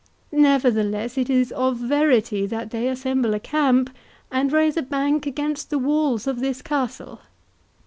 Nevertheless, 0.31 1.15
it 1.15 1.29
is 1.29 1.51
of 1.51 1.77
verity 1.77 2.47
that 2.47 2.71
they 2.71 2.87
assemble 2.87 3.35
a 3.35 3.39
camp, 3.39 3.91
and 4.31 4.51
raise 4.51 4.75
a 4.75 4.81
bank 4.81 5.27
against 5.27 5.69
the 5.69 5.77
walls 5.77 6.25
of 6.25 6.39
this 6.39 6.63
castle." 6.63 7.21